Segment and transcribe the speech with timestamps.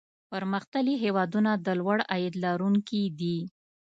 [0.31, 3.37] پرمختللي هېوادونه د لوړ عاید لرونکي دي.